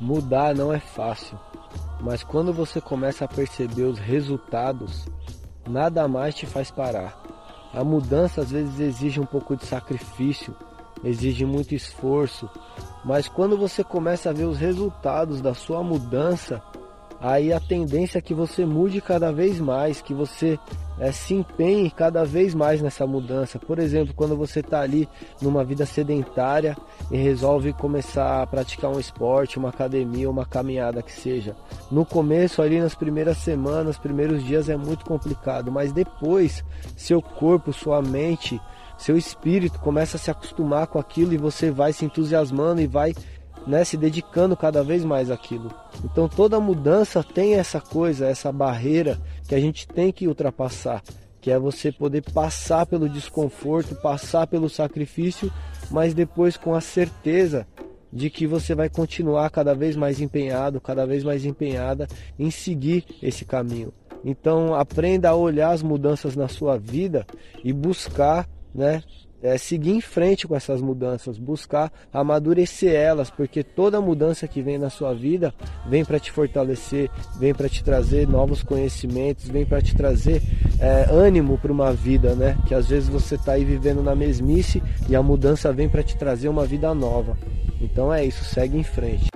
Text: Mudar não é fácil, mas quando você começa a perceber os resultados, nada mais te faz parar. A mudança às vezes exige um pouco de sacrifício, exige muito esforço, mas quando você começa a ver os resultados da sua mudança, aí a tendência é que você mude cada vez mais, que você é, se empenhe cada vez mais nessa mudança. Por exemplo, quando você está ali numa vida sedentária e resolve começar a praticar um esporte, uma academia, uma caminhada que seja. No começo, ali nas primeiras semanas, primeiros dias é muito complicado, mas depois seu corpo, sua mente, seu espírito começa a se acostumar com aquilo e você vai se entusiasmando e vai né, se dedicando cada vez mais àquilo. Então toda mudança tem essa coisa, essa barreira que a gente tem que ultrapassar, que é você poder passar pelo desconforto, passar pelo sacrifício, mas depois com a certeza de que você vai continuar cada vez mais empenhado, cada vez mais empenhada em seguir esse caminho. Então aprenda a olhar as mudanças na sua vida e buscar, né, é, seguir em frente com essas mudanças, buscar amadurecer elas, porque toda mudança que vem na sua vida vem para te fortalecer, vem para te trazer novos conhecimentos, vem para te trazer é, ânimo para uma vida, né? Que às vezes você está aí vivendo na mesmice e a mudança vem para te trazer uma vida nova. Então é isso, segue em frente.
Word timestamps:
Mudar 0.00 0.54
não 0.54 0.72
é 0.72 0.80
fácil, 0.80 1.38
mas 2.00 2.22
quando 2.22 2.52
você 2.52 2.80
começa 2.80 3.24
a 3.24 3.28
perceber 3.28 3.84
os 3.84 3.98
resultados, 3.98 5.06
nada 5.68 6.06
mais 6.08 6.34
te 6.34 6.46
faz 6.46 6.70
parar. 6.70 7.16
A 7.72 7.82
mudança 7.84 8.40
às 8.40 8.50
vezes 8.50 8.80
exige 8.80 9.20
um 9.20 9.26
pouco 9.26 9.56
de 9.56 9.64
sacrifício, 9.64 10.54
exige 11.02 11.44
muito 11.44 11.74
esforço, 11.74 12.50
mas 13.04 13.28
quando 13.28 13.56
você 13.56 13.84
começa 13.84 14.30
a 14.30 14.32
ver 14.32 14.44
os 14.44 14.58
resultados 14.58 15.40
da 15.40 15.54
sua 15.54 15.82
mudança, 15.82 16.62
aí 17.24 17.54
a 17.54 17.58
tendência 17.58 18.18
é 18.18 18.20
que 18.20 18.34
você 18.34 18.66
mude 18.66 19.00
cada 19.00 19.32
vez 19.32 19.58
mais, 19.58 20.02
que 20.02 20.12
você 20.12 20.58
é, 20.98 21.10
se 21.10 21.32
empenhe 21.32 21.90
cada 21.90 22.22
vez 22.22 22.54
mais 22.54 22.82
nessa 22.82 23.06
mudança. 23.06 23.58
Por 23.58 23.78
exemplo, 23.78 24.12
quando 24.14 24.36
você 24.36 24.60
está 24.60 24.80
ali 24.82 25.08
numa 25.40 25.64
vida 25.64 25.86
sedentária 25.86 26.76
e 27.10 27.16
resolve 27.16 27.72
começar 27.72 28.42
a 28.42 28.46
praticar 28.46 28.90
um 28.90 29.00
esporte, 29.00 29.58
uma 29.58 29.70
academia, 29.70 30.28
uma 30.28 30.44
caminhada 30.44 31.02
que 31.02 31.12
seja. 31.12 31.56
No 31.90 32.04
começo, 32.04 32.60
ali 32.60 32.78
nas 32.78 32.94
primeiras 32.94 33.38
semanas, 33.38 33.96
primeiros 33.96 34.44
dias 34.44 34.68
é 34.68 34.76
muito 34.76 35.06
complicado, 35.06 35.72
mas 35.72 35.92
depois 35.92 36.62
seu 36.94 37.22
corpo, 37.22 37.72
sua 37.72 38.02
mente, 38.02 38.60
seu 38.98 39.16
espírito 39.16 39.80
começa 39.80 40.16
a 40.16 40.20
se 40.20 40.30
acostumar 40.30 40.86
com 40.88 40.98
aquilo 40.98 41.32
e 41.32 41.38
você 41.38 41.70
vai 41.70 41.92
se 41.92 42.04
entusiasmando 42.04 42.82
e 42.82 42.86
vai 42.86 43.14
né, 43.66 43.84
se 43.84 43.96
dedicando 43.96 44.56
cada 44.56 44.82
vez 44.82 45.04
mais 45.04 45.30
àquilo. 45.30 45.70
Então 46.04 46.28
toda 46.28 46.60
mudança 46.60 47.22
tem 47.22 47.54
essa 47.54 47.80
coisa, 47.80 48.26
essa 48.26 48.52
barreira 48.52 49.18
que 49.48 49.54
a 49.54 49.60
gente 49.60 49.86
tem 49.86 50.12
que 50.12 50.28
ultrapassar, 50.28 51.02
que 51.40 51.50
é 51.50 51.58
você 51.58 51.92
poder 51.92 52.22
passar 52.32 52.86
pelo 52.86 53.08
desconforto, 53.08 53.94
passar 53.96 54.46
pelo 54.46 54.68
sacrifício, 54.68 55.52
mas 55.90 56.14
depois 56.14 56.56
com 56.56 56.74
a 56.74 56.80
certeza 56.80 57.66
de 58.12 58.30
que 58.30 58.46
você 58.46 58.74
vai 58.74 58.88
continuar 58.88 59.50
cada 59.50 59.74
vez 59.74 59.96
mais 59.96 60.20
empenhado, 60.20 60.80
cada 60.80 61.04
vez 61.04 61.24
mais 61.24 61.44
empenhada 61.44 62.06
em 62.38 62.50
seguir 62.50 63.04
esse 63.20 63.44
caminho. 63.44 63.92
Então 64.24 64.74
aprenda 64.74 65.28
a 65.28 65.34
olhar 65.34 65.72
as 65.72 65.82
mudanças 65.82 66.36
na 66.36 66.48
sua 66.48 66.78
vida 66.78 67.26
e 67.62 67.72
buscar, 67.72 68.48
né, 68.74 69.02
é, 69.42 69.58
seguir 69.58 69.92
em 69.92 70.00
frente 70.00 70.46
com 70.46 70.56
essas 70.56 70.80
mudanças, 70.80 71.38
buscar 71.38 71.92
amadurecer 72.12 72.94
elas, 72.94 73.30
porque 73.30 73.62
toda 73.62 74.00
mudança 74.00 74.48
que 74.48 74.62
vem 74.62 74.78
na 74.78 74.88
sua 74.88 75.12
vida 75.12 75.52
vem 75.86 76.04
para 76.04 76.18
te 76.18 76.32
fortalecer, 76.32 77.10
vem 77.38 77.54
para 77.54 77.68
te 77.68 77.84
trazer 77.84 78.26
novos 78.26 78.62
conhecimentos, 78.62 79.48
vem 79.48 79.66
para 79.66 79.82
te 79.82 79.94
trazer 79.94 80.42
é, 80.78 81.06
ânimo 81.10 81.58
para 81.58 81.72
uma 81.72 81.92
vida, 81.92 82.34
né? 82.34 82.56
Que 82.66 82.74
às 82.74 82.88
vezes 82.88 83.08
você 83.08 83.34
está 83.34 83.52
aí 83.52 83.64
vivendo 83.64 84.02
na 84.02 84.14
mesmice 84.14 84.82
e 85.08 85.14
a 85.14 85.22
mudança 85.22 85.72
vem 85.72 85.88
para 85.88 86.02
te 86.02 86.16
trazer 86.16 86.48
uma 86.48 86.64
vida 86.64 86.94
nova. 86.94 87.36
Então 87.80 88.12
é 88.12 88.24
isso, 88.24 88.44
segue 88.44 88.78
em 88.78 88.84
frente. 88.84 89.33